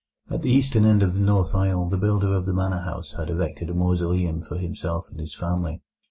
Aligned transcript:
At 0.31 0.41
the 0.41 0.49
eastern 0.49 0.83
end 0.83 1.03
of 1.03 1.13
the 1.13 1.19
north 1.19 1.53
aisle 1.53 1.87
the 1.87 1.95
builder 1.95 2.33
of 2.33 2.47
the 2.47 2.55
manor 2.55 2.81
house 2.81 3.11
had 3.17 3.29
erected 3.29 3.69
a 3.69 3.75
mausoleum 3.75 4.41
for 4.41 4.57
himself 4.57 5.11
and 5.11 5.19
his 5.19 5.35
family. 5.35 5.83